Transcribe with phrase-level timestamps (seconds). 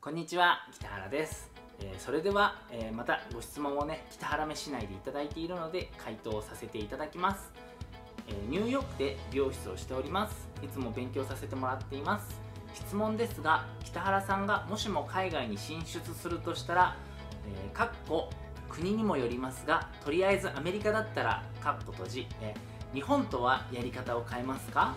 [0.00, 1.50] こんにちは北原です、
[1.80, 7.50] えーそれでは、えーまたご質問をね北原飯内でいただいているので回答させていただきます、
[8.28, 10.48] えーニューヨークで美容室をしております。
[10.62, 12.40] いつも勉強させてもらっています。
[12.74, 16.96] 質問ですが北原さんがもしも海外に進出するとしたら、
[17.48, 18.30] えーかっこ
[18.68, 22.54] 国にもよりますがとりあえずアメリカだったらかっこ閉じ、え
[22.94, 24.94] 日本とはやり方を変えますか？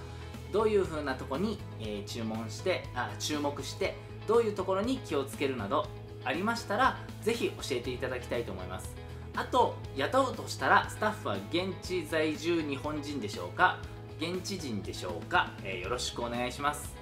[0.54, 3.96] どういう風なとこに、え注文してあ注目して
[4.32, 5.86] どういうところに気をつけるなど
[6.24, 8.96] ありましたらぜひ教えていただきたいと思います。
[9.36, 13.78] あと雇うとしたらスタッフは現地在住日本人でしょうか？
[14.22, 16.96] 現地人でしょうか、えーよろしくお願いします。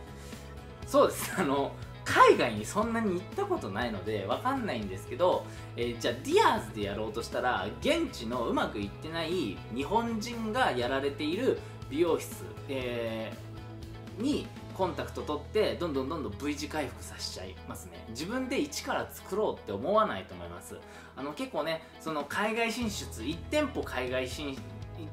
[0.88, 1.34] そうです。
[1.40, 1.72] あの
[2.04, 11.60] 海外にそんなに行ったことないのでわかんないんですけど、えーじゃあディアーズでやろうとしたら現地のうまくいってない日本人がやられている
[11.92, 14.48] 美容室、えーに
[14.80, 18.02] コンタクト取ってどんどんどんどん V 字回復させちゃいますね。
[18.12, 20.78] 自分で一から作ろうって思わないと思います。
[21.18, 24.58] あの結構ねその海外進出1店舗海外進1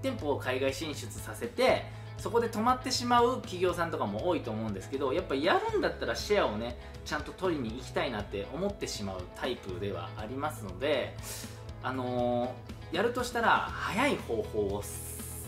[0.00, 1.84] 店舗を海外進出させて
[2.16, 11.16] そこで止まってしまう企業さんとかも多いと思うんですけどやっぱやるんだったらシェアをねちゃんと取りに行きたいなって思ってしまうタイプではありますので
[11.82, 14.82] あのーやるとしたら早い方法を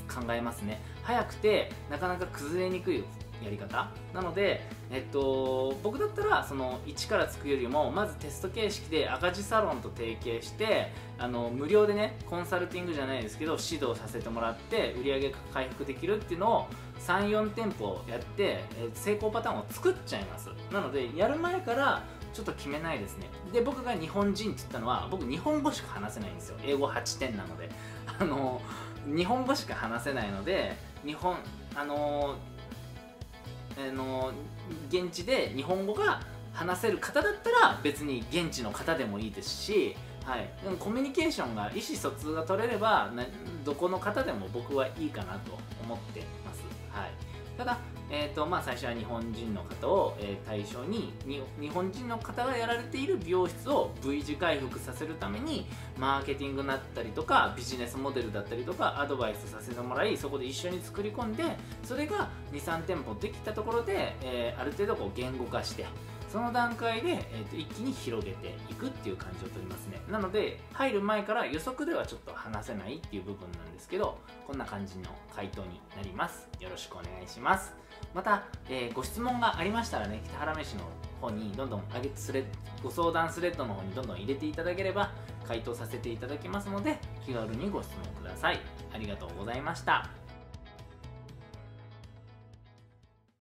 [0.08, 0.80] 考えますね。
[1.04, 3.04] 早くてなかなか崩れにくい
[3.42, 3.90] やり方？
[4.14, 16.66] なので、えっと、僕だったらその一から作るよりもまずテスト形式で赤字サロンと提携してあの無料でねコンサルティングじゃないですけど指導させてもらって売り上げ回復できるっていうのを
[17.06, 20.50] 34店舗やって、え成功パターンを作っちゃいます。
[20.72, 22.02] なのでやる前から
[22.34, 23.28] ちょっと決めないですね。
[23.52, 26.56] で僕が日本人って言ったのは僕日本語しか話せないんですよ。
[26.64, 27.68] 英語8点なので。
[28.20, 28.60] あの
[29.06, 31.36] 日本語しか話せないので日本
[31.74, 32.36] あのあ
[34.88, 36.20] 現地で日本語が
[36.52, 43.10] 話せる方だったら別に現地の方でもいいですし、はい、でもコミュニケーションが意思疎通が取れれば
[43.64, 45.52] どこの方でも僕はいいかなと
[45.82, 47.10] 思ってます、はい、
[47.58, 47.76] ただ、
[48.08, 51.12] えーとまあ、最初は日本人の方を、えー対象に
[51.60, 55.66] 日本人の方がやられている美容室を V 字回復させるために
[55.98, 61.42] マーケティングだったりとかビジネスモデルだったりとかアドバイスさせてもらいそこで一緒に作り込んで
[61.82, 65.84] それが23店舗できたところで、えーある程度こう言語化して
[66.28, 70.00] その段階で、えーと一気に広げていくっていう感じをとりますね。
[70.10, 76.48] なので入る前から予測ではちょっと話せないっていう部分なんですけどこんな感じの回答になります。
[76.60, 77.74] よろしくお願いします。
[78.14, 80.82] また、えーご質問がありましたらね北原飯の
[81.20, 82.44] 方にどんどん上げスレ
[82.82, 85.10] ご相談スレッドの方にどんどん入れていただければ
[85.46, 88.60] 回答させていただきますので気軽にご質問ください。
[88.92, 90.17] ありがとうございました。